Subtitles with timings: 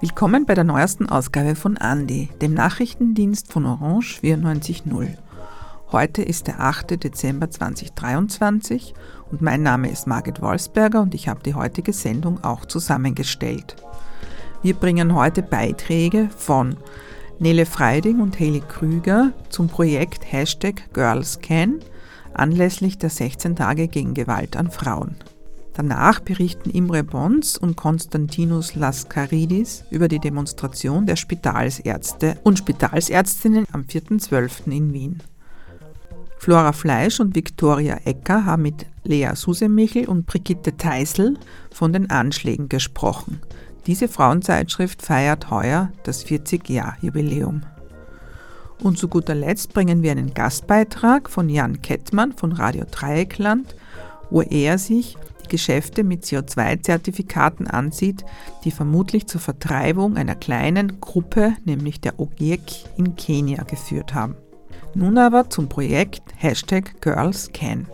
[0.00, 5.23] Willkommen bei der neuesten Ausgabe von Andi, dem Nachrichtendienst von Orange 94.0.
[5.94, 7.04] Heute ist der 8.
[7.04, 8.94] Dezember 2023
[9.30, 13.76] und mein Name ist Margit Wolfsberger und ich habe die heutige Sendung auch zusammengestellt.
[14.60, 16.76] Wir bringen heute Beiträge von
[17.38, 21.78] Nele Freiding und Haley Krüger zum Projekt Hashtag GirlsCan
[22.32, 25.14] anlässlich der 16 Tage gegen Gewalt an Frauen.
[25.74, 33.82] Danach berichten Imre Bons und Konstantinos Laskaridis über die Demonstration der Spitalsärzte und Spitalsärztinnen am
[33.82, 34.72] 4.12.
[34.72, 35.22] in Wien.
[36.44, 41.38] Flora Fleisch und Viktoria Ecker haben mit Lea Susemichel und Brigitte Teisel
[41.72, 43.40] von den Anschlägen gesprochen.
[43.86, 47.62] Diese Frauenzeitschrift feiert heuer das 40-Jahr-Jubiläum.
[48.82, 53.74] Und zu guter Letzt bringen wir einen Gastbeitrag von Jan Kettmann von Radio Dreieckland,
[54.28, 58.22] wo er sich die Geschäfte mit CO2-Zertifikaten ansieht,
[58.64, 64.36] die vermutlich zur Vertreibung einer kleinen Gruppe, nämlich der Ogiek in Kenia, geführt haben.
[64.94, 67.88] Nun aber zum Projekt Hashtag GirlsCan.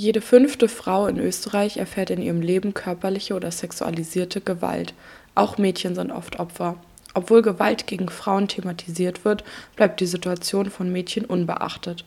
[0.00, 4.94] Jede fünfte Frau in Österreich erfährt in ihrem Leben körperliche oder sexualisierte Gewalt.
[5.34, 6.76] Auch Mädchen sind oft Opfer.
[7.14, 9.42] Obwohl Gewalt gegen Frauen thematisiert wird,
[9.74, 12.04] bleibt die Situation von Mädchen unbeachtet.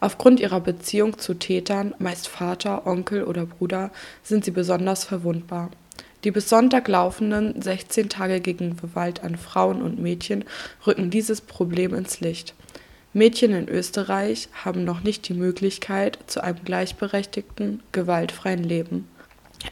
[0.00, 3.90] Aufgrund ihrer Beziehung zu Tätern, meist Vater, Onkel oder Bruder,
[4.22, 5.70] sind sie besonders verwundbar.
[6.24, 10.44] Die bis Sonntag laufenden 16 Tage gegen Gewalt an Frauen und Mädchen
[10.86, 12.52] rücken dieses Problem ins Licht.
[13.12, 19.08] Mädchen in Österreich haben noch nicht die Möglichkeit zu einem gleichberechtigten, gewaltfreien Leben.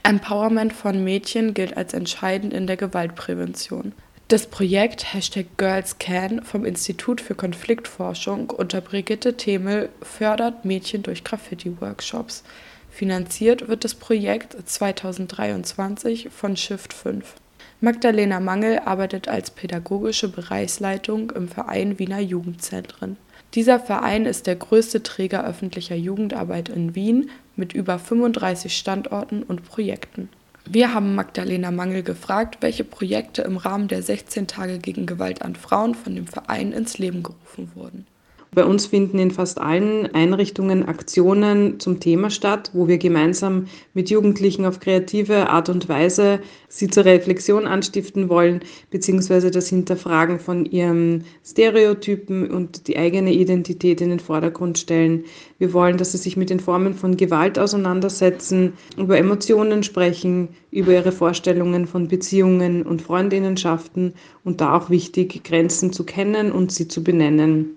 [0.03, 3.93] Empowerment von Mädchen gilt als entscheidend in der Gewaltprävention.
[4.27, 12.43] Das Projekt Hashtag GirlsCan vom Institut für Konfliktforschung unter Brigitte Themel fördert Mädchen durch Graffiti-Workshops.
[12.91, 17.37] Finanziert wird das Projekt 2023 von Shift 5.
[17.81, 23.17] Magdalena Mangel arbeitet als pädagogische Bereichsleitung im Verein Wiener Jugendzentren.
[23.55, 29.65] Dieser Verein ist der größte Träger öffentlicher Jugendarbeit in Wien mit über 35 Standorten und
[29.65, 30.29] Projekten.
[30.67, 35.57] Wir haben Magdalena Mangel gefragt, welche Projekte im Rahmen der 16 Tage gegen Gewalt an
[35.57, 38.07] Frauen von dem Verein ins Leben gerufen wurden.
[38.55, 44.09] Bei uns finden in fast allen Einrichtungen Aktionen zum Thema statt, wo wir gemeinsam mit
[44.09, 48.61] Jugendlichen auf kreative Art und Weise sie zur Reflexion anstiften wollen,
[48.91, 55.25] beziehungsweise das Hinterfragen von ihren Stereotypen und die eigene Identität in den Vordergrund stellen.
[55.59, 60.95] Wir wollen, dass sie sich mit den Formen von Gewalt auseinandersetzen, über Emotionen sprechen, über
[60.95, 66.89] ihre Vorstellungen von Beziehungen und Freundinnenschaften und da auch wichtig, Grenzen zu kennen und sie
[66.89, 67.75] zu benennen.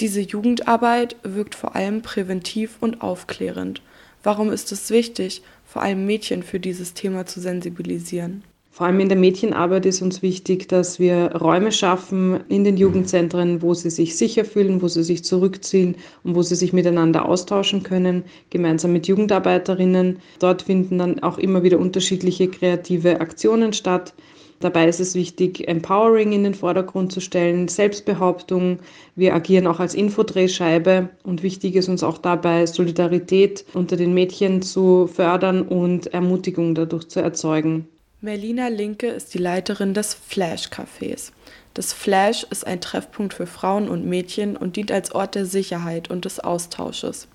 [0.00, 3.80] Diese Jugendarbeit wirkt vor allem präventiv und aufklärend.
[4.24, 8.42] Warum ist es wichtig, vor allem Mädchen für dieses Thema zu sensibilisieren?
[8.72, 13.62] Vor allem in der Mädchenarbeit ist uns wichtig, dass wir Räume schaffen in den Jugendzentren,
[13.62, 15.94] wo sie sich sicher fühlen, wo sie sich zurückziehen
[16.24, 20.18] und wo sie sich miteinander austauschen können, gemeinsam mit Jugendarbeiterinnen.
[20.40, 24.12] Dort finden dann auch immer wieder unterschiedliche kreative Aktionen statt.
[24.60, 28.78] Dabei ist es wichtig, Empowering in den Vordergrund zu stellen, Selbstbehauptung.
[29.14, 34.62] Wir agieren auch als Infodrehscheibe und wichtig ist uns auch dabei, Solidarität unter den Mädchen
[34.62, 37.88] zu fördern und Ermutigung dadurch zu erzeugen.
[38.20, 41.30] Merlina Linke ist die Leiterin des Flash Cafés.
[41.74, 46.08] Das Flash ist ein Treffpunkt für Frauen und Mädchen und dient als Ort der Sicherheit
[46.08, 47.28] und des Austausches.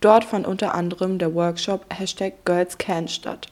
[0.00, 3.48] Dort fand unter anderem der Workshop Hashtag Girls Can statt.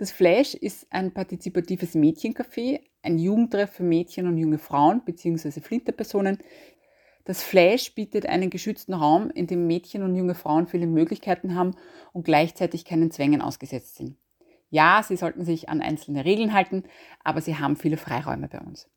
[0.00, 5.60] Das Flash ist ein partizipatives Mädchencafé, ein Jugendtreff für Mädchen und junge Frauen bzw.
[5.60, 6.38] Flinterpersonen.
[7.26, 11.76] Das Flash bietet einen geschützten Raum, in dem Mädchen und junge Frauen viele Möglichkeiten haben
[12.14, 14.16] und gleichzeitig keinen Zwängen ausgesetzt sind.
[14.70, 16.84] Ja, sie sollten sich an einzelne Regeln halten,
[17.22, 18.88] aber sie haben viele Freiräume bei uns.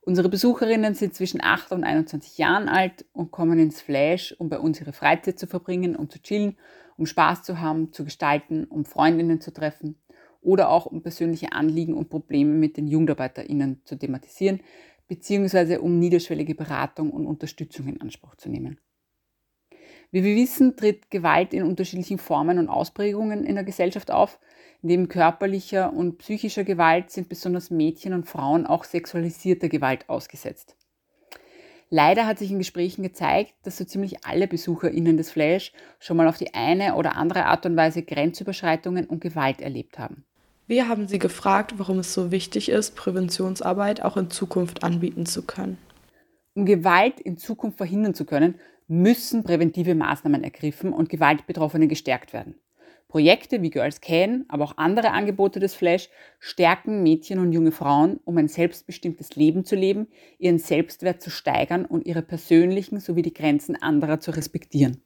[0.00, 4.58] Unsere Besucherinnen sind zwischen 8 und 21 Jahren alt und kommen ins Flash, um bei
[4.58, 6.56] uns ihre Freizeit zu verbringen, um zu chillen,
[6.96, 9.96] um Spaß zu haben, zu gestalten, um Freundinnen zu treffen
[10.46, 14.60] oder auch um persönliche Anliegen und Probleme mit den JugendarbeiterInnen zu thematisieren,
[15.08, 18.78] beziehungsweise um niederschwellige Beratung und Unterstützung in Anspruch zu nehmen.
[20.12, 24.38] Wie wir wissen, tritt Gewalt in unterschiedlichen Formen und Ausprägungen in der Gesellschaft auf.
[24.82, 30.76] Neben körperlicher und psychischer Gewalt sind besonders Mädchen und Frauen auch sexualisierter Gewalt ausgesetzt.
[31.88, 36.28] Leider hat sich in Gesprächen gezeigt, dass so ziemlich alle BesucherInnen des Flash schon mal
[36.28, 40.25] auf die eine oder andere Art und Weise Grenzüberschreitungen und Gewalt erlebt haben.
[40.68, 45.42] Wir haben sie gefragt, warum es so wichtig ist, Präventionsarbeit auch in Zukunft anbieten zu
[45.42, 45.78] können.
[46.54, 48.56] Um Gewalt in Zukunft verhindern zu können,
[48.88, 52.56] müssen präventive Maßnahmen ergriffen und Gewaltbetroffene gestärkt werden.
[53.06, 56.08] Projekte wie Girls Can, aber auch andere Angebote des Flash
[56.40, 60.08] stärken Mädchen und junge Frauen, um ein selbstbestimmtes Leben zu leben,
[60.38, 65.00] ihren Selbstwert zu steigern und ihre persönlichen sowie die Grenzen anderer zu respektieren.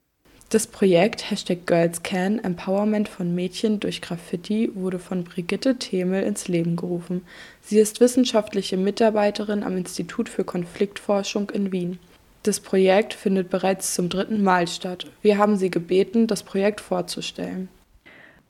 [0.51, 6.49] Das Projekt Hashtag Girls Can Empowerment von Mädchen durch Graffiti wurde von Brigitte Themel ins
[6.49, 7.21] Leben gerufen.
[7.61, 11.99] Sie ist wissenschaftliche Mitarbeiterin am Institut für Konfliktforschung in Wien.
[12.43, 15.07] Das Projekt findet bereits zum dritten Mal statt.
[15.21, 17.69] Wir haben sie gebeten, das Projekt vorzustellen.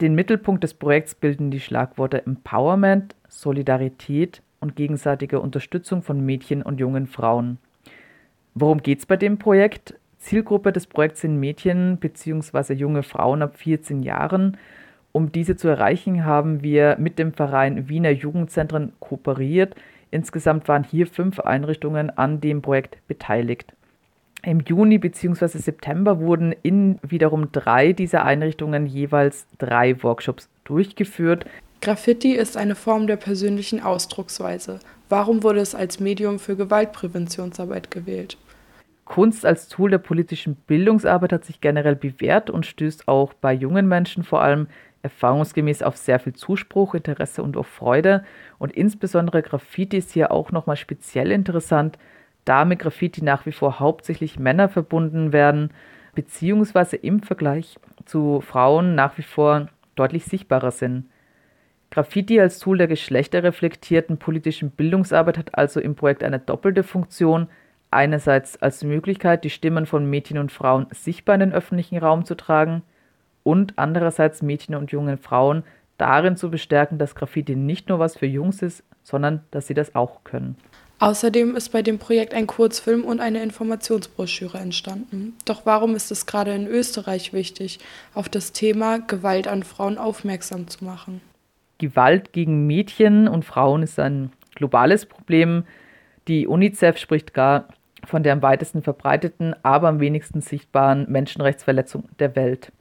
[0.01, 6.79] Den Mittelpunkt des Projekts bilden die Schlagworte Empowerment, Solidarität und gegenseitige Unterstützung von Mädchen und
[6.79, 7.59] jungen Frauen.
[8.55, 9.93] Worum geht es bei dem Projekt?
[10.21, 12.73] Zielgruppe des Projekts sind Mädchen bzw.
[12.73, 14.57] junge Frauen ab 14 Jahren.
[15.11, 19.75] Um diese zu erreichen, haben wir mit dem Verein Wiener Jugendzentren kooperiert.
[20.11, 23.73] Insgesamt waren hier fünf Einrichtungen an dem Projekt beteiligt.
[24.43, 25.57] Im Juni bzw.
[25.57, 31.45] September wurden in wiederum drei dieser Einrichtungen jeweils drei Workshops durchgeführt.
[31.81, 34.79] Graffiti ist eine Form der persönlichen Ausdrucksweise.
[35.09, 38.37] Warum wurde es als Medium für Gewaltpräventionsarbeit gewählt?
[39.11, 43.85] Kunst als Tool der politischen Bildungsarbeit hat sich generell bewährt und stößt auch bei jungen
[43.89, 44.67] Menschen vor allem
[45.01, 48.23] erfahrungsgemäß auf sehr viel Zuspruch, Interesse und auch Freude.
[48.57, 51.97] Und insbesondere Graffiti ist hier auch nochmal speziell interessant,
[52.45, 55.71] da mit Graffiti nach wie vor hauptsächlich Männer verbunden werden,
[56.15, 57.75] beziehungsweise im Vergleich
[58.05, 61.09] zu Frauen nach wie vor deutlich sichtbarer sind.
[61.89, 67.49] Graffiti als Tool der geschlechterreflektierten politischen Bildungsarbeit hat also im Projekt eine doppelte Funktion.
[67.91, 72.35] Einerseits als Möglichkeit, die Stimmen von Mädchen und Frauen sichtbar in den öffentlichen Raum zu
[72.35, 72.83] tragen
[73.43, 75.63] und andererseits Mädchen und jungen Frauen
[75.97, 79.93] darin zu bestärken, dass Graffiti nicht nur was für Jungs ist, sondern dass sie das
[79.93, 80.55] auch können.
[80.99, 85.35] Außerdem ist bei dem Projekt ein Kurzfilm und eine Informationsbroschüre entstanden.
[85.45, 87.79] Doch warum ist es gerade in Österreich wichtig,
[88.13, 91.19] auf das Thema Gewalt an Frauen aufmerksam zu machen?
[91.79, 95.65] Gewalt gegen Mädchen und Frauen ist ein globales Problem.
[96.27, 97.69] Die UNICEF spricht gar
[98.05, 102.71] von der am weitesten verbreiteten, aber am wenigsten sichtbaren Menschenrechtsverletzung der Welt.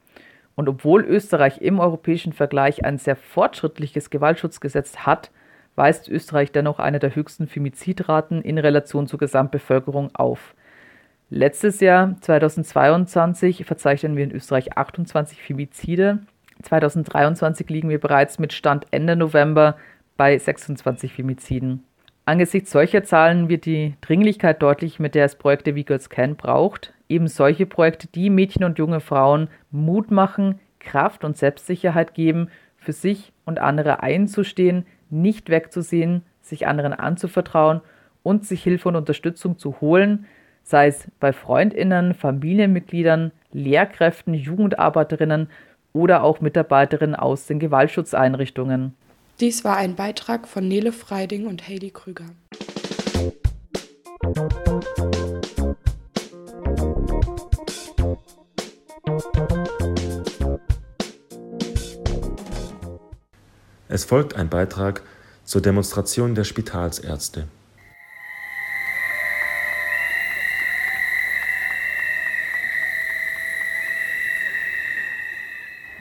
[0.55, 5.31] Und obwohl Österreich im europäischen Vergleich ein sehr fortschrittliches Gewaltschutzgesetz hat,
[5.77, 10.55] weist Österreich dennoch eine der höchsten Femizidraten in Relation zur Gesamtbevölkerung auf.
[11.31, 16.19] Letztes Jahr, 2022, verzeichnen wir in Österreich 28 Femizide.
[16.63, 19.77] 2023 liegen wir bereits mit Stand Ende November
[20.17, 21.85] bei 26 Femiziden.
[22.31, 26.95] Angesichts solcher Zahlen wird die Dringlichkeit deutlich, mit der es Projekte wie Girls Can braucht.
[27.09, 32.93] Eben solche Projekte, die Mädchen und junge Frauen Mut machen, Kraft und Selbstsicherheit geben, für
[32.93, 37.81] sich und andere einzustehen, nicht wegzusehen, sich anderen anzuvertrauen
[38.23, 40.25] und sich Hilfe und Unterstützung zu holen,
[40.63, 45.49] sei es bei Freundinnen, Familienmitgliedern, Lehrkräften, Jugendarbeiterinnen
[45.93, 48.95] oder auch Mitarbeiterinnen aus den Gewaltschutzeinrichtungen.
[49.41, 52.27] Dies war ein Beitrag von Nele Freiding und Heidi Krüger.
[63.89, 65.03] Es folgt ein Beitrag
[65.45, 67.49] zur Demonstration der Spitalsärzte.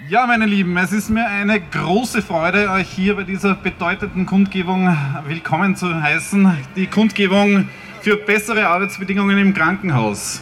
[0.09, 4.97] Ja, meine Lieben, es ist mir eine große Freude, euch hier bei dieser bedeutenden Kundgebung
[5.27, 6.51] willkommen zu heißen.
[6.75, 7.69] Die Kundgebung
[8.01, 10.41] für bessere Arbeitsbedingungen im Krankenhaus.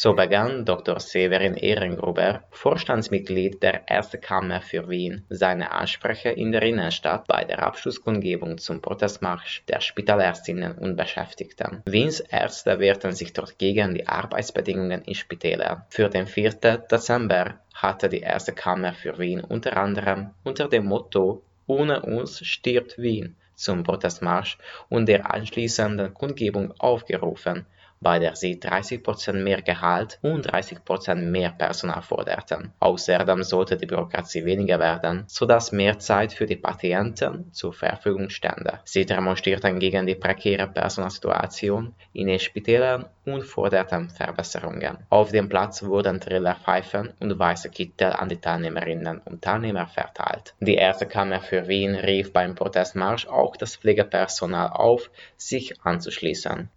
[0.00, 1.00] So begann Dr.
[1.00, 7.64] Severin Ehrengruber, Vorstandsmitglied der Erste Kammer für Wien, seine Ansprache in der Innenstadt bei der
[7.64, 11.82] Abschlusskundgebung zum Protestmarsch der Spitalärztinnen und Beschäftigten.
[11.84, 15.82] Wiens Ärzte wehrten sich dort gegen die Arbeitsbedingungen in Spitälern.
[15.88, 16.52] Für den 4.
[16.88, 22.98] Dezember hatte die Erste Kammer für Wien unter anderem unter dem Motto Ohne uns stirbt
[22.98, 27.66] Wien zum Protestmarsch und der anschließenden Kundgebung aufgerufen
[28.00, 32.72] bei der sie 30% mehr Gehalt und 30% mehr Personal forderten.
[32.80, 38.80] Außerdem sollte die Bürokratie weniger werden, sodass mehr Zeit für die Patienten zur Verfügung stände.
[38.84, 44.98] Sie demonstrierten gegen die prekäre Personalsituation in den Spitälern und forderten Verbesserungen.
[45.10, 50.54] Auf dem Platz wurden Trillerpfeifen und weiße Kittel an die Teilnehmerinnen und Teilnehmer verteilt.
[50.60, 56.70] Die erste Kammer für Wien rief beim Protestmarsch auch das Pflegepersonal auf, sich anzuschließen.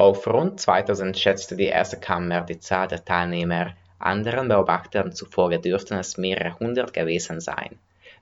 [0.00, 5.98] Auf rund 2000 schätzte die erste Kammer die Zahl der Teilnehmer, anderen Beobachtern zufolge dürften
[5.98, 7.78] es mehrere hundert gewesen sein.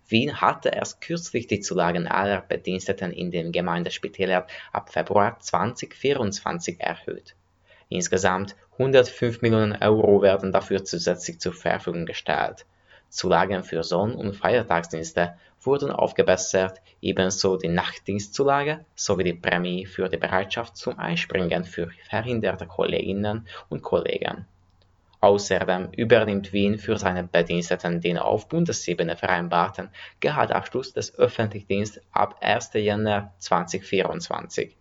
[0.09, 4.43] Wien hatte erst kürzlich die Zulagen aller Bediensteten in den Gemeindespitälern
[4.73, 7.37] ab Februar 2024 erhöht.
[7.89, 12.67] Insgesamt 105 Millionen Euro werden dafür zusätzlich zur Verfügung gestellt.
[13.09, 20.17] Zulagen für Sonn- und Feiertagsdienste wurden aufgebessert, ebenso die Nachtdienstzulage sowie die Prämie für die
[20.17, 24.47] Bereitschaft zum Einspringen für verhinderte Kolleginnen und Kollegen.
[25.21, 32.75] Außerdem übernimmt Wien für seine Bediensteten den auf Bundesebene vereinbarten Gehaltsabschluss des Öffentlichdienstes ab 1.
[32.75, 34.77] Jänner 2024.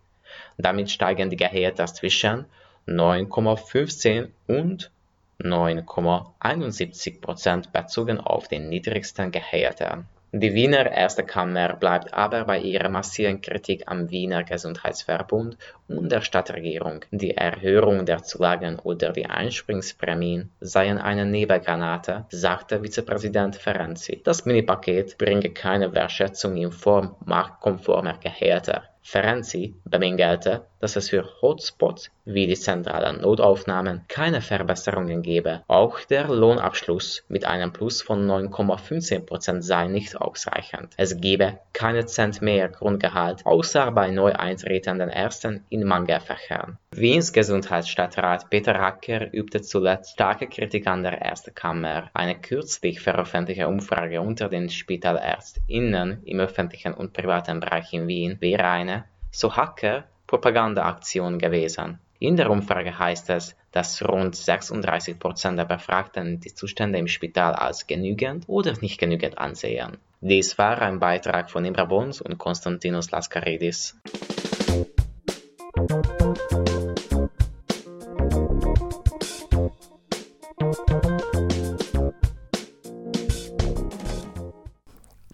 [0.58, 2.46] Damit steigen die Gehälter zwischen
[2.88, 4.92] 9,15 und
[5.40, 10.08] 9,71 Prozent bezogen auf den niedrigsten Gehältern.
[10.34, 15.58] Die Wiener Erste Kammer bleibt aber bei ihrer massiven Kritik am Wiener Gesundheitsverbund
[15.88, 17.06] und der Stadtregierung.
[17.12, 24.22] Die Erhöhung der Zulagen oder die Einspringsprämien seien eine Nebelgranate, sagte Vizepräsident Ferenzi.
[24.22, 28.84] Das Minipaket bringe keine Wertschätzung in Form marktkonformer Gehälter.
[29.10, 35.64] Ferenzi bemängelte, dass es für Hotspots wie die zentralen Notaufnahmen keine Verbesserungen gebe.
[35.70, 40.94] Auch der Lohnabschluss mit einem Plus von 9,15% sei nicht ausreichend.
[40.98, 46.78] Es gebe keine Cent mehr Grundgehalt, außer bei neu eintretenden Ärzten in Mangelfächern.
[46.92, 52.10] Wiens Gesundheitsstadtrat Peter Racker übte zuletzt starke Kritik an der Ersten Kammer.
[52.14, 58.66] Eine kürzlich veröffentlichte Umfrage unter den SpitalärztInnen im öffentlichen und privaten Bereich in Wien wäre
[58.66, 58.97] eine
[59.38, 62.00] so Hacker Propagandaaktion gewesen.
[62.20, 67.54] In der Umfrage heißt es, dass rund 36 Prozent der Befragten die Zustände im Spital
[67.54, 69.98] als genügend oder nicht genügend ansehen.
[70.22, 73.96] Dies war ein Beitrag von Imra Bons und Konstantinos Laskaridis.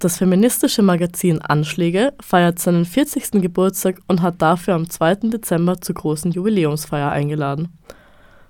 [0.04, 3.42] Das feministische Magazin Anschläge feiert seinen 40.
[3.42, 5.30] Geburtstag und hat dafür am 2.
[5.30, 7.70] Dezember zur großen Jubiläumsfeier eingeladen.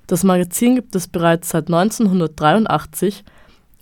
[0.07, 3.23] Das Magazin gibt es bereits seit 1983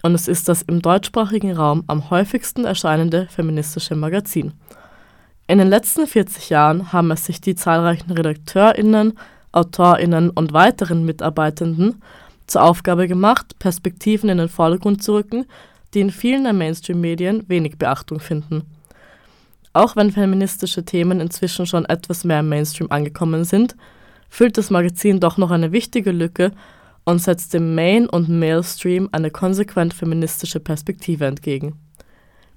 [0.04, 4.51] und es ist das im deutschsprachigen Raum am häufigsten erscheinende feministische Magazin.
[5.48, 9.18] In den letzten 40 Jahren haben es sich die zahlreichen RedakteurInnen,
[9.54, 12.01] AutorInnen und weiteren Mitarbeitenden
[12.48, 15.46] zur Aufgabe gemacht, Perspektiven in den Vordergrund zu rücken,
[15.93, 18.63] die in vielen der Mainstream-Medien wenig Beachtung finden.
[19.74, 23.75] Auch wenn feministische Themen inzwischen schon etwas mehr im Mainstream angekommen sind,
[24.29, 26.51] füllt das Magazin doch noch eine wichtige Lücke
[27.03, 31.75] und setzt dem Main- und Mailstream eine konsequent feministische Perspektive entgegen.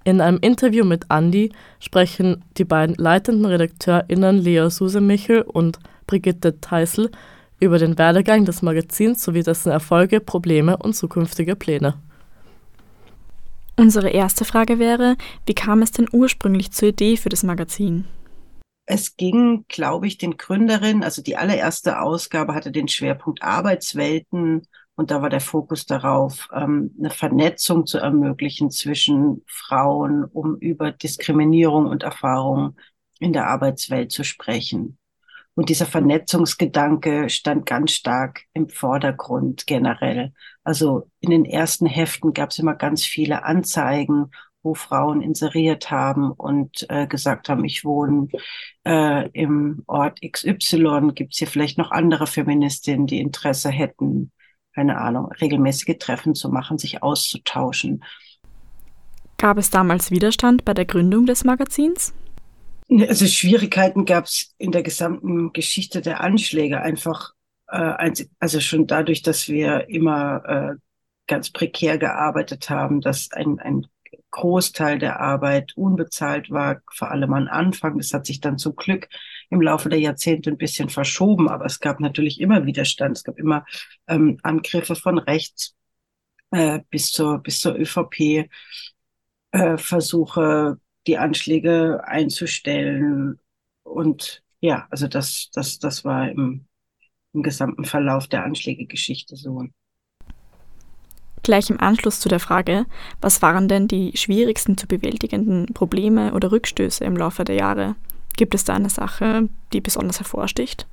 [0.04, 7.10] In einem Interview mit Andy sprechen die beiden leitenden RedakteurInnen Lea Susemichel und Brigitte Teisel
[7.58, 11.94] über den Werdegang des Magazins sowie dessen Erfolge, Probleme und zukünftige Pläne.
[13.76, 15.16] Unsere erste Frage wäre,
[15.46, 18.04] wie kam es denn ursprünglich zur Idee für das Magazin?
[18.86, 24.62] Es ging, glaube ich, den Gründerinnen, also die allererste Ausgabe hatte den Schwerpunkt Arbeitswelten
[24.94, 30.92] und da war der Fokus darauf, ähm, eine Vernetzung zu ermöglichen zwischen Frauen, um über
[30.92, 32.76] Diskriminierung und Erfahrung
[33.18, 34.98] in der Arbeitswelt zu sprechen.
[35.54, 40.32] Und dieser Vernetzungsgedanke stand ganz stark im Vordergrund generell.
[40.64, 44.30] Also in den ersten Heften gab es immer ganz viele Anzeigen,
[44.64, 48.28] wo Frauen inseriert haben und äh, gesagt haben, ich wohne
[48.84, 54.32] äh, im Ort XY, gibt es hier vielleicht noch andere Feministinnen, die Interesse hätten,
[54.74, 58.02] keine Ahnung, regelmäßige Treffen zu machen, sich auszutauschen.
[59.36, 62.14] Gab es damals Widerstand bei der Gründung des Magazins?
[62.94, 67.32] Ne, also Schwierigkeiten gab es in der gesamten Geschichte der Anschläge einfach,
[67.66, 70.74] äh, also schon dadurch, dass wir immer äh,
[71.26, 73.88] ganz prekär gearbeitet haben, dass ein, ein
[74.30, 77.98] Großteil der Arbeit unbezahlt war, vor allem am Anfang.
[77.98, 79.08] Das hat sich dann zum Glück
[79.50, 83.16] im Laufe der Jahrzehnte ein bisschen verschoben, aber es gab natürlich immer Widerstand.
[83.16, 83.64] Es gab immer
[84.06, 85.74] ähm, Angriffe von rechts
[86.52, 88.48] äh, bis zur bis zur ÖVP,
[89.50, 93.38] äh, Versuche die Anschläge einzustellen.
[93.82, 96.66] Und ja, also das, das, das war im,
[97.32, 99.64] im gesamten Verlauf der Anschlägegeschichte so.
[101.42, 102.86] Gleich im Anschluss zu der Frage,
[103.20, 107.96] was waren denn die schwierigsten zu bewältigenden Probleme oder Rückstöße im Laufe der Jahre?
[108.36, 110.86] Gibt es da eine Sache, die besonders hervorsticht?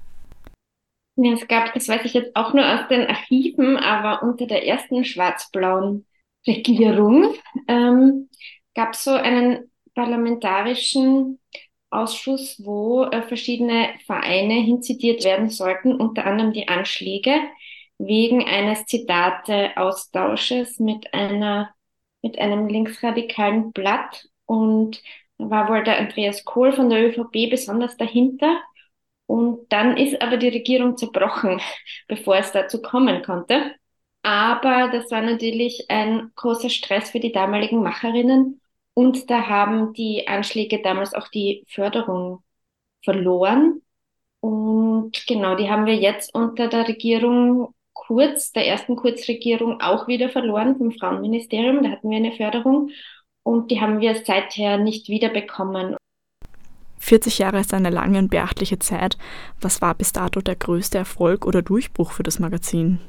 [1.15, 4.65] Ja, es gab, das weiß ich jetzt auch nur aus den Archiven, aber unter der
[4.68, 6.06] ersten schwarz-blauen
[6.46, 7.34] Regierung
[7.68, 8.30] ähm,
[8.75, 11.39] gab es so einen parlamentarischen
[11.89, 17.33] Ausschuss, wo äh, verschiedene Vereine hinzitiert werden sollten, unter anderem die Anschläge
[17.98, 21.74] wegen eines Zitate-Austausches mit einer
[22.21, 25.01] mit einem linksradikalen Blatt und
[25.38, 28.62] war wohl der Andreas Kohl von der ÖVP besonders dahinter.
[29.25, 31.62] Und dann ist aber die Regierung zerbrochen,
[32.07, 33.75] bevor es dazu kommen konnte.
[34.24, 38.61] Aber das war natürlich ein großer Stress für die damaligen Macherinnen.
[38.93, 42.43] Und da haben die Anschläge damals auch die Förderung
[43.03, 43.81] verloren.
[44.41, 50.29] Und genau, die haben wir jetzt unter der Regierung Kurz, der ersten Kurzregierung, auch wieder
[50.29, 51.83] verloren vom Frauenministerium.
[51.83, 52.89] Da hatten wir eine Förderung
[53.43, 55.95] und die haben wir seither nicht wiederbekommen.
[56.98, 59.17] 40 Jahre ist eine lange und beachtliche Zeit.
[59.60, 63.00] Was war bis dato der größte Erfolg oder Durchbruch für das Magazin?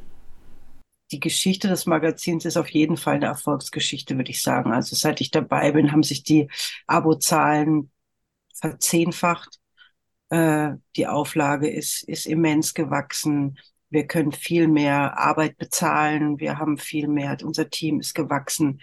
[1.12, 4.72] Die Geschichte des Magazins ist auf jeden Fall eine Erfolgsgeschichte, würde ich sagen.
[4.72, 6.48] Also seit ich dabei bin, haben sich die
[6.86, 7.90] Abozahlen
[8.54, 9.60] verzehnfacht.
[10.30, 13.58] Äh, die Auflage ist, ist immens gewachsen.
[13.90, 16.40] Wir können viel mehr Arbeit bezahlen.
[16.40, 18.80] Wir haben viel mehr, unser Team ist gewachsen.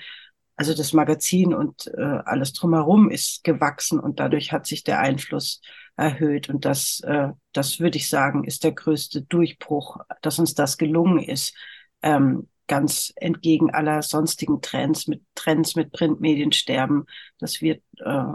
[0.55, 5.61] Also das Magazin und äh, alles drumherum ist gewachsen und dadurch hat sich der Einfluss
[5.95, 6.49] erhöht.
[6.49, 11.19] Und das, äh, das würde ich sagen, ist der größte Durchbruch, dass uns das gelungen
[11.23, 11.55] ist.
[12.01, 17.05] Ähm, ganz entgegen aller sonstigen Trends, mit Trends mit Printmedien sterben,
[17.39, 18.33] dass wir äh,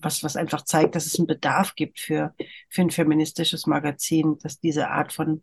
[0.00, 2.34] was, was einfach zeigt, dass es einen Bedarf gibt für,
[2.68, 5.42] für ein feministisches Magazin, dass diese Art von,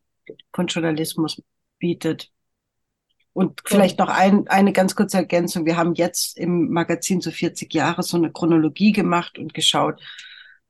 [0.54, 1.42] von Journalismus
[1.80, 2.32] bietet.
[3.34, 5.66] Und vielleicht noch ein, eine ganz kurze Ergänzung.
[5.66, 10.02] Wir haben jetzt im Magazin so 40 Jahre so eine Chronologie gemacht und geschaut,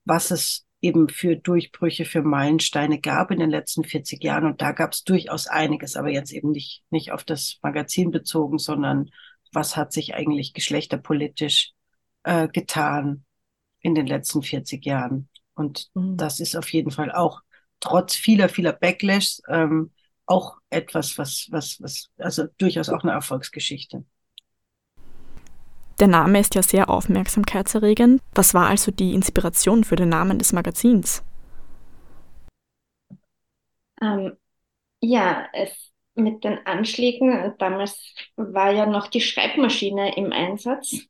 [0.06, 4.46] was es eben für Durchbrüche, für Meilensteine gab in den letzten 40 Jahren.
[4.46, 8.58] Und da gab es durchaus einiges, aber jetzt eben nicht, nicht auf das Magazin bezogen,
[8.58, 9.12] sondern
[9.54, 11.74] was hat sich eigentlich geschlechterpolitisch
[12.24, 13.26] äh, getan
[13.82, 15.30] in den letzten 40 Jahren.
[15.54, 16.18] Und mhm.
[16.18, 17.42] das ist auf jeden Fall auch
[17.80, 19.92] trotz vieler, vieler Backlash ähm,
[20.26, 24.06] auch etwas, was, was, was, also durchaus auch eine Erfolgsgeschichte.
[26.02, 28.22] Der Name ist ja sehr aufmerksamkeitserregend.
[28.34, 31.24] Was war also die Inspiration für den Namen des Magazins?
[34.02, 34.36] Ähm,
[35.00, 41.08] ja, es mit den Anschlägen, damals war ja noch die Schreibmaschine im Einsatz.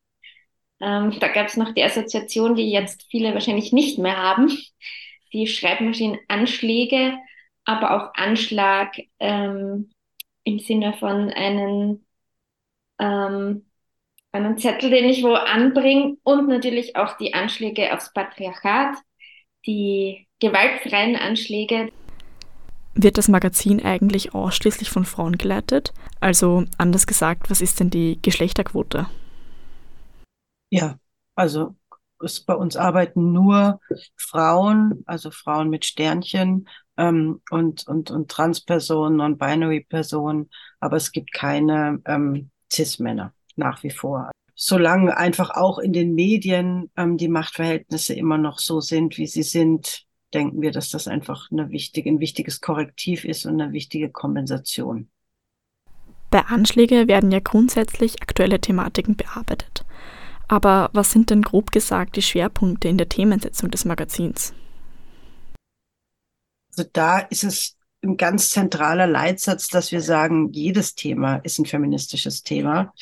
[0.82, 4.51] Ähm, da gab es noch die Assoziation, die jetzt viele wahrscheinlich nicht mehr haben.
[5.32, 7.17] Die Schreibmaschinenanschläge
[7.63, 9.91] aber auch Anschlag ähm,
[10.43, 12.06] im Sinne von einen,
[12.99, 13.70] ähm,
[14.32, 18.96] einen Zettel, den ich wo anbringe und natürlich auch die Anschläge aufs Patriarchat,
[19.65, 21.91] die gewaltfreien Anschläge.
[22.94, 25.94] Wird das Magazin eigentlich ausschließlich von Frauen geleitet?
[26.20, 29.08] Also anders gesagt, was ist denn die Geschlechterquote?
[30.70, 30.98] Ja,
[31.36, 31.76] also
[32.24, 33.80] es, bei uns arbeiten nur
[34.15, 36.67] Frauen, also Frauen mit Sternchen
[36.98, 44.32] ähm, und, und, und Transpersonen, Non-Binary-Personen, aber es gibt keine ähm, Cis-Männer nach wie vor.
[44.56, 49.44] Solange einfach auch in den Medien ähm, die Machtverhältnisse immer noch so sind, wie sie
[49.44, 54.10] sind, denken wir, dass das einfach eine wichtige, ein wichtiges Korrektiv ist und eine wichtige
[54.10, 55.10] Kompensation.
[56.30, 59.84] Bei Anschläge werden ja grundsätzlich aktuelle Thematiken bearbeitet.
[60.48, 64.54] Aber was sind denn grob gesagt die Schwerpunkte in der Themensetzung des Magazins?
[66.70, 71.66] Also da ist es ein ganz zentraler Leitsatz, dass wir sagen, jedes Thema ist ein
[71.66, 72.94] feministisches Thema.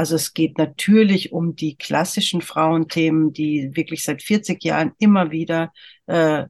[0.00, 5.74] Also es geht natürlich um die klassischen Frauenthemen, die wirklich seit 40 Jahren immer wieder
[6.06, 6.46] äh,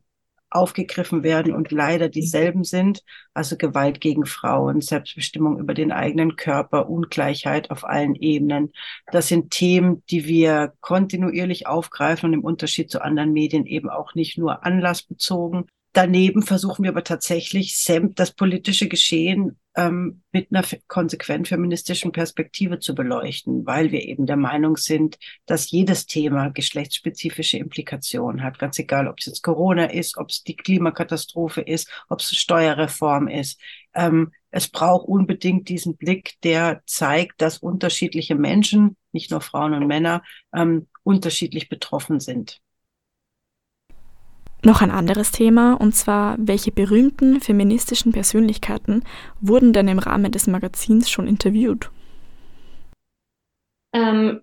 [0.50, 3.02] aufgegriffen werden und leider dieselben sind.
[3.34, 8.72] Also Gewalt gegen Frauen, Selbstbestimmung über den eigenen Körper, Ungleichheit auf allen Ebenen.
[9.10, 14.14] Das sind Themen, die wir kontinuierlich aufgreifen und im Unterschied zu anderen Medien eben auch
[14.14, 21.48] nicht nur anlassbezogen, Daneben versuchen wir aber tatsächlich, das politische Geschehen ähm, mit einer konsequent
[21.48, 28.44] feministischen Perspektive zu beleuchten, weil wir eben der Meinung sind, dass jedes Thema geschlechtsspezifische Implikationen
[28.44, 28.60] hat.
[28.60, 33.26] Ganz egal, ob es jetzt Corona ist, ob es die Klimakatastrophe ist, ob es Steuerreform
[33.26, 33.60] ist.
[33.92, 39.88] Ähm, es braucht unbedingt diesen Blick, der zeigt, dass unterschiedliche Menschen, nicht nur Frauen und
[39.88, 40.22] Männer,
[40.54, 42.60] ähm, unterschiedlich betroffen sind.
[44.62, 49.04] Noch ein anderes Thema, und zwar, welche berühmten feministischen Persönlichkeiten
[49.40, 51.90] wurden denn im Rahmen des Magazins schon interviewt?
[53.92, 54.42] Ähm,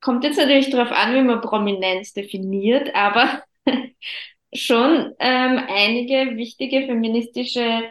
[0.00, 3.42] kommt jetzt natürlich darauf an, wie man Prominenz definiert, aber
[4.54, 7.84] schon ähm, einige wichtige feministische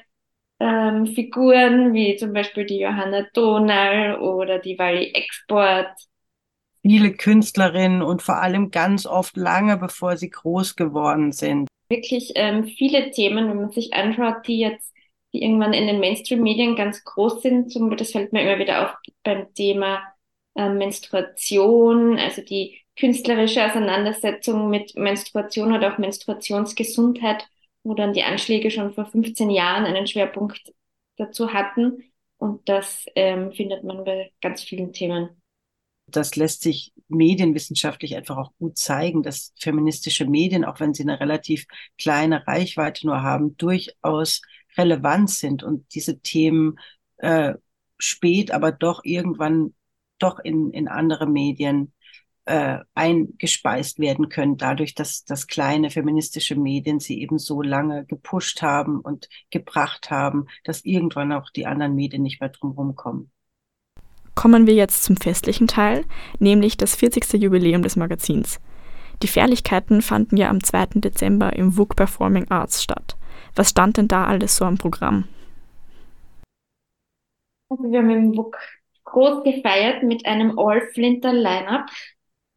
[0.60, 5.90] ähm, Figuren, wie zum Beispiel die Johanna Donal oder die Wally Export.
[6.88, 11.68] Viele Künstlerinnen und vor allem ganz oft lange bevor sie groß geworden sind.
[11.90, 14.94] Wirklich ähm, viele Themen, wenn man sich anschaut, die jetzt,
[15.34, 17.72] die irgendwann in den Mainstream-Medien ganz groß sind.
[17.72, 20.04] Zum, das fällt mir immer wieder auf beim Thema
[20.54, 27.48] äh, Menstruation, also die künstlerische Auseinandersetzung mit Menstruation oder auch Menstruationsgesundheit,
[27.82, 30.72] wo dann die Anschläge schon vor 15 Jahren einen Schwerpunkt
[31.18, 32.04] dazu hatten.
[32.38, 35.42] Und das ähm, findet man bei ganz vielen Themen.
[36.08, 41.20] Das lässt sich medienwissenschaftlich einfach auch gut zeigen, dass feministische Medien, auch wenn sie eine
[41.20, 41.66] relativ
[41.98, 44.42] kleine Reichweite nur haben, durchaus
[44.78, 46.78] relevant sind und diese Themen
[47.18, 47.56] äh,
[47.98, 49.74] spät, aber doch irgendwann
[50.20, 51.94] doch in, in andere Medien
[52.46, 58.62] äh, eingespeist werden können, dadurch, dass, dass kleine feministische Medien sie eben so lange gepusht
[58.62, 63.32] haben und gebracht haben, dass irgendwann auch die anderen Medien nicht mehr drum kommen.
[64.36, 66.06] Kommen wir jetzt zum festlichen Teil,
[66.40, 67.42] nämlich das 40.
[67.42, 68.60] Jubiläum des Magazins.
[69.24, 71.00] Die Fährlichkeiten fanden ja am 2.
[71.00, 73.16] Dezember im WUK Performing Arts statt.
[73.56, 75.28] Was stand denn da alles so am Programm?
[77.70, 78.58] Also wir haben im WUK
[79.06, 81.90] groß gefeiert mit einem All-Flinter-Line-Up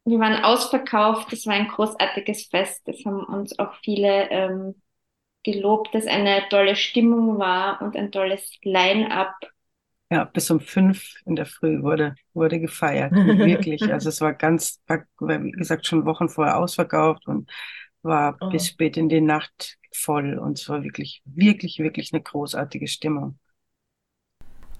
[0.09, 2.81] wir waren ausverkauft, das war ein großartiges Fest.
[2.87, 4.81] Das haben uns auch viele ähm,
[5.43, 9.35] gelobt, dass eine tolle Stimmung war und ein tolles Line-up.
[10.11, 13.11] Ja, bis um fünf in der Früh wurde, wurde gefeiert.
[13.13, 13.91] Wirklich.
[13.93, 17.49] Also es war ganz, war, wie gesagt, schon Wochen vorher ausverkauft und
[18.01, 18.49] war oh.
[18.49, 20.37] bis spät in die Nacht voll.
[20.37, 23.37] Und es war wirklich, wirklich, wirklich eine großartige Stimmung.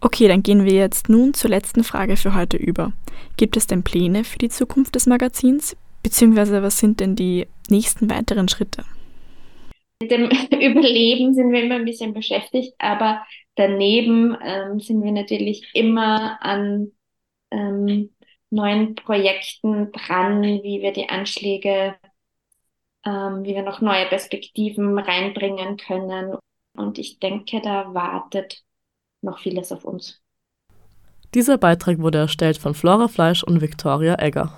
[0.02, 2.94] Okay, dann gehen wir jetzt nun zur letzten Frage für heute über.
[3.36, 5.76] Gibt es denn Pläne für die Zukunft des Magazins?
[6.04, 8.86] Beziehungsweise was sind denn die nächsten weiteren Schritte?
[10.01, 10.29] Mit dem
[10.62, 16.91] Überleben sind wir immer ein bisschen beschäftigt, aber daneben ähm, sind wir natürlich immer an
[17.51, 18.09] ähm,
[18.49, 21.95] neuen Projekten dran, wie wir die Anschläge,
[23.05, 26.35] ähm, wie wir noch neue Perspektiven reinbringen können.
[26.75, 28.63] Und ich denke, da wartet
[29.21, 30.21] noch vieles auf uns.
[31.35, 34.51] Dieser Beitrag wurde erstellt von Flora Fleisch und Viktoria Egger.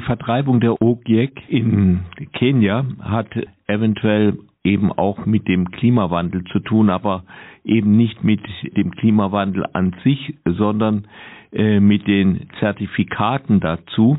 [0.00, 3.28] Die Vertreibung der Ogiek in Kenia hat
[3.66, 7.24] eventuell eben auch mit dem Klimawandel zu tun, aber
[7.64, 8.40] eben nicht mit
[8.78, 11.06] dem Klimawandel an sich, sondern
[11.52, 14.16] äh, mit den Zertifikaten dazu.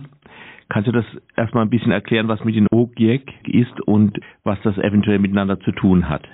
[0.70, 4.78] Kannst du das erstmal ein bisschen erklären, was mit den OGIEC ist und was das
[4.78, 6.28] eventuell miteinander zu tun hat?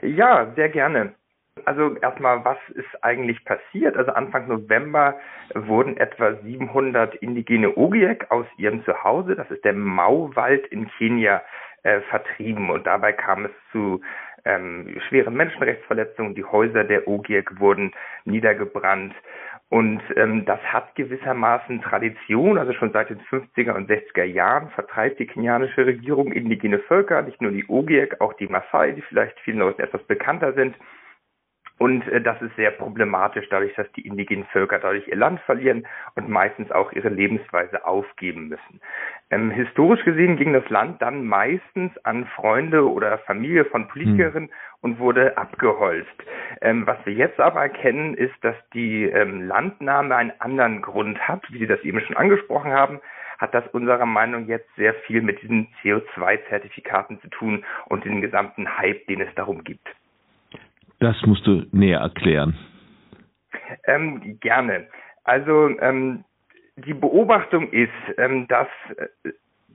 [0.00, 1.12] Ja, sehr gerne.
[1.64, 3.96] Also erstmal, was ist eigentlich passiert?
[3.96, 5.18] Also Anfang November
[5.54, 11.42] wurden etwa 700 indigene Ogiek aus ihrem Zuhause, das ist der Mauwald in Kenia,
[11.82, 12.70] äh, vertrieben.
[12.70, 14.00] Und dabei kam es zu
[14.44, 16.34] ähm, schweren Menschenrechtsverletzungen.
[16.34, 17.92] Die Häuser der Ogiek wurden
[18.24, 19.14] niedergebrannt.
[19.70, 25.20] Und ähm, das hat gewissermaßen Tradition, also schon seit den 50er und 60er Jahren vertreibt
[25.20, 29.58] die kenianische Regierung indigene Völker, nicht nur die Ogiek, auch die Maasai, die vielleicht vielen
[29.58, 30.74] Leuten etwas bekannter sind.
[31.80, 35.86] Und äh, das ist sehr problematisch, dadurch, dass die indigenen Völker dadurch ihr Land verlieren
[36.14, 38.82] und meistens auch ihre Lebensweise aufgeben müssen.
[39.30, 44.54] Ähm, historisch gesehen ging das Land dann meistens an Freunde oder Familie von Politikerinnen hm.
[44.82, 46.12] und wurde abgeholzt.
[46.60, 51.50] Ähm, was wir jetzt aber erkennen, ist, dass die ähm, Landnahme einen anderen Grund hat,
[51.50, 53.00] wie Sie das eben schon angesprochen haben
[53.38, 58.76] hat das unserer Meinung jetzt sehr viel mit diesen CO2-Zertifikaten zu tun und den gesamten
[58.76, 59.88] Hype, den es darum gibt.
[61.00, 62.56] Das musst du näher erklären.
[63.84, 64.86] Ähm, gerne.
[65.24, 66.24] Also ähm,
[66.76, 69.30] die Beobachtung ist, ähm, dass äh,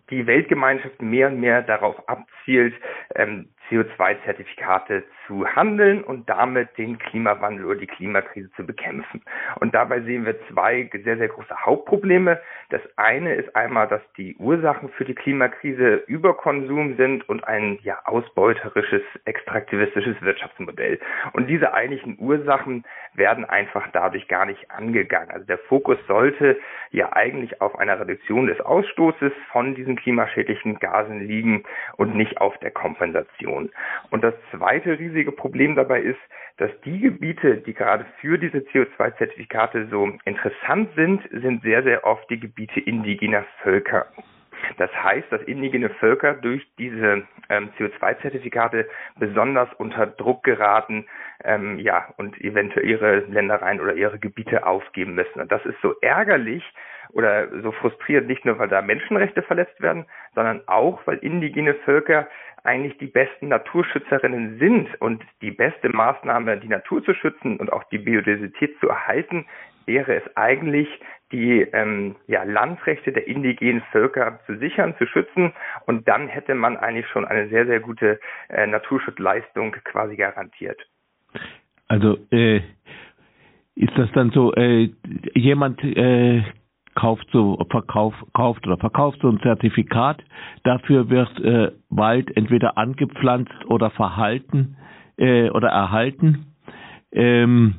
[0.10, 2.76] die Weltgemeinschaft mehr und mehr darauf abzielt,
[3.16, 9.22] ähm, CO2-Zertifikate zu handeln und damit den Klimawandel oder die Klimakrise zu bekämpfen.
[9.60, 12.40] Und dabei sehen wir zwei sehr, sehr große Hauptprobleme.
[12.70, 18.00] Das eine ist einmal, dass die Ursachen für die Klimakrise Überkonsum sind und ein ja,
[18.06, 21.00] ausbeuterisches, extraktivistisches Wirtschaftsmodell.
[21.34, 25.32] Und diese eigentlichen Ursachen werden einfach dadurch gar nicht angegangen.
[25.32, 26.60] Also der Fokus sollte
[26.92, 31.64] ja eigentlich auf einer Reduktion des Ausstoßes von diesen klimaschädlichen Gasen liegen
[31.98, 33.55] und nicht auf der Kompensation.
[33.56, 33.72] Emissionen.
[34.10, 36.20] Und das zweite riesige Problem dabei ist,
[36.58, 42.30] dass die Gebiete, die gerade für diese CO2-Zertifikate so interessant sind, sind sehr, sehr oft
[42.30, 44.08] die Gebiete indigener Völker.
[44.78, 48.88] Das heißt, dass indigene Völker durch diese ähm, CO2-Zertifikate
[49.20, 51.06] besonders unter Druck geraten,
[51.44, 55.42] ähm, ja, und eventuell ihre Ländereien oder ihre Gebiete aufgeben müssen.
[55.42, 56.64] Und das ist so ärgerlich
[57.12, 62.28] oder so frustrierend, nicht nur, weil da Menschenrechte verletzt werden, sondern auch, weil indigene Völker
[62.64, 67.84] eigentlich die besten Naturschützerinnen sind und die beste Maßnahme, die Natur zu schützen und auch
[67.86, 69.46] die Biodiversität zu erhalten,
[69.86, 70.88] wäre es eigentlich,
[71.32, 75.54] die ähm, ja, Landrechte der indigenen Völker zu sichern, zu schützen.
[75.86, 80.80] Und dann hätte man eigentlich schon eine sehr, sehr gute äh, Naturschutzleistung quasi garantiert.
[81.88, 82.62] Also äh,
[83.76, 84.90] ist das dann so, äh,
[85.34, 86.44] jemand äh,
[86.96, 90.24] kauft so verkauf, kauft oder verkauft so ein Zertifikat,
[90.64, 94.78] dafür wird äh, Wald entweder angepflanzt oder verhalten
[95.18, 96.48] äh, oder erhalten.
[97.12, 97.76] Ähm,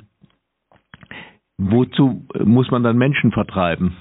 [1.58, 3.96] Wozu muss man dann Menschen vertreiben?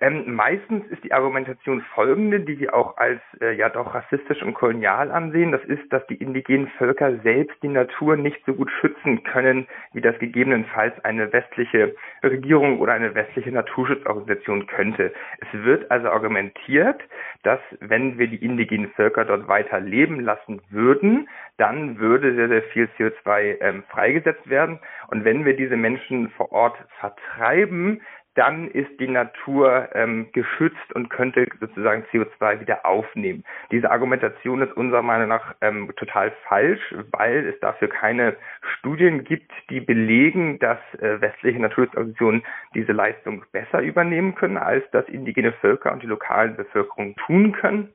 [0.00, 4.54] Ähm, meistens ist die Argumentation folgende, die wir auch als äh, ja doch rassistisch und
[4.54, 5.50] kolonial ansehen.
[5.50, 10.00] Das ist, dass die indigenen Völker selbst die Natur nicht so gut schützen können, wie
[10.00, 15.12] das gegebenenfalls eine westliche Regierung oder eine westliche Naturschutzorganisation könnte.
[15.40, 17.00] Es wird also argumentiert,
[17.42, 22.62] dass wenn wir die indigenen Völker dort weiter leben lassen würden, dann würde sehr, sehr
[22.62, 24.78] viel CO2 ähm, freigesetzt werden.
[25.08, 28.00] Und wenn wir diese Menschen vor Ort vertreiben,
[28.38, 33.42] dann ist die Natur ähm, geschützt und könnte sozusagen CO2 wieder aufnehmen.
[33.72, 38.36] Diese Argumentation ist unserer Meinung nach ähm, total falsch, weil es dafür keine
[38.78, 42.44] Studien gibt, die belegen, dass äh, westliche Naturschutzorganisationen
[42.76, 47.92] diese Leistung besser übernehmen können, als das indigene Völker und die lokalen Bevölkerung tun können.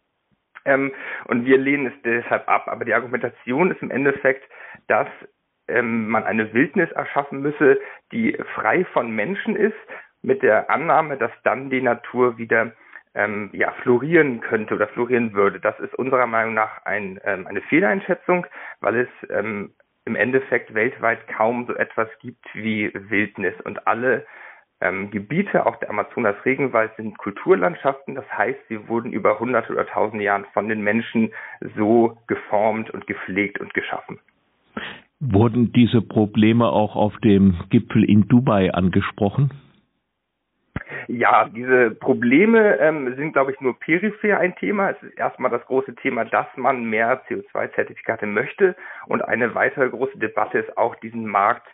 [0.65, 0.91] Ähm,
[1.25, 2.67] und wir lehnen es deshalb ab.
[2.67, 4.43] Aber die Argumentation ist im Endeffekt,
[4.88, 5.08] dass
[5.69, 7.79] ähm, man eine Wildnis erschaffen müsse,
[8.12, 9.75] die frei von Menschen ist,
[10.23, 12.71] mit der Annahme, dass dann die Natur wieder
[13.13, 15.59] ähm, ja, florieren könnte oder florieren würde.
[15.59, 18.47] Das ist unserer Meinung nach ein, ähm, eine Fehleinschätzung,
[18.79, 19.73] weil es ähm,
[20.05, 24.25] im Endeffekt weltweit kaum so etwas gibt wie Wildnis und alle
[24.81, 28.15] ähm, Gebiete, auch der Amazonas-Regenwald, sind Kulturlandschaften.
[28.15, 31.31] Das heißt, sie wurden über hunderte oder tausende Jahre von den Menschen
[31.77, 34.19] so geformt und gepflegt und geschaffen.
[35.21, 39.51] Wurden diese Probleme auch auf dem Gipfel in Dubai angesprochen?
[41.08, 44.91] Ja, diese Probleme ähm, sind, glaube ich, nur peripher ein Thema.
[44.91, 48.75] Es ist erstmal das große Thema, dass man mehr CO2-Zertifikate möchte.
[49.08, 51.67] Und eine weitere große Debatte ist auch, diesen Markt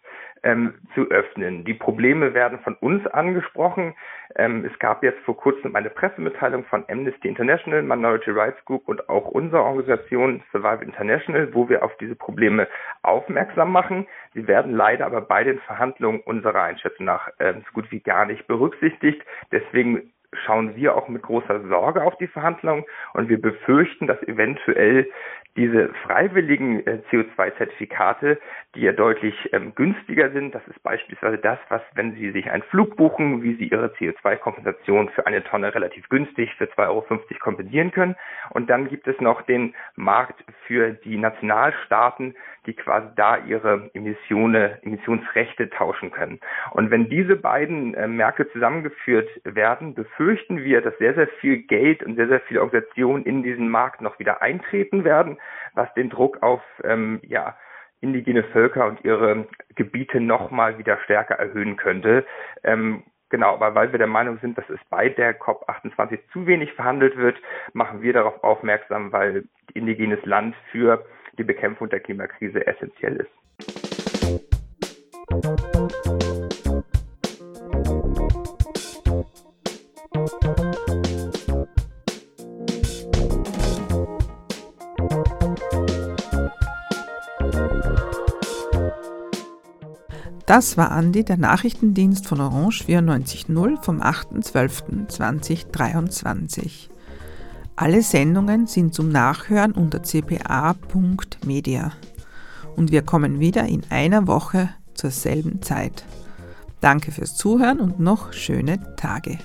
[0.43, 1.65] ähm, zu öffnen.
[1.65, 3.93] Die Probleme werden von uns angesprochen.
[4.35, 9.09] Ähm, es gab jetzt vor kurzem eine Pressemitteilung von Amnesty International, Minority Rights Group und
[9.09, 12.67] auch unserer Organisation Survive International, wo wir auf diese Probleme
[13.01, 14.07] aufmerksam machen.
[14.33, 18.25] Sie werden leider aber bei den Verhandlungen unserer Einschätzung nach äh, so gut wie gar
[18.25, 19.21] nicht berücksichtigt.
[19.51, 25.09] Deswegen schauen wir auch mit großer Sorge auf die Verhandlungen und wir befürchten, dass eventuell
[25.55, 28.39] diese freiwilligen äh, CO2-Zertifikate,
[28.75, 32.63] die ja deutlich ähm, günstiger sind, das ist beispielsweise das, was, wenn Sie sich einen
[32.63, 37.05] Flug buchen, wie Sie Ihre CO2-Kompensation für eine Tonne relativ günstig für 2,50 Euro
[37.39, 38.15] kompensieren können.
[38.51, 42.35] Und dann gibt es noch den Markt für die Nationalstaaten,
[42.69, 46.39] die quasi da ihre Emissionen, Emissionsrechte tauschen können.
[46.71, 52.03] Und wenn diese beiden äh, Märkte zusammengeführt werden, befürchten wir, dass sehr, sehr viel Geld
[52.03, 55.39] und sehr, sehr viele Organisationen in diesen Markt noch wieder eintreten werden,
[55.73, 57.57] was den Druck auf ähm, ja,
[58.01, 62.25] indigene Völker und ihre Gebiete nochmal wieder stärker erhöhen könnte.
[62.63, 66.73] Ähm, Genau, aber weil wir der Meinung sind, dass es bei der COP28 zu wenig
[66.73, 67.37] verhandelt wird,
[67.73, 69.43] machen wir darauf aufmerksam, weil
[69.75, 71.05] indigenes Land für
[71.39, 73.31] die Bekämpfung der Klimakrise essentiell ist.
[90.45, 96.89] Das war Andi, der Nachrichtendienst von Orange 94.0 vom 8.12.2023.
[97.81, 101.93] Alle Sendungen sind zum Nachhören unter cpa.media.
[102.75, 106.03] Und wir kommen wieder in einer Woche zur selben Zeit.
[106.81, 109.37] Danke fürs Zuhören und noch schöne Tage.